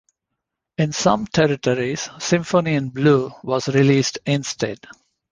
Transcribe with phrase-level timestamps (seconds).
[0.79, 4.79] In some territories, "Symphony in Blue" was released instead.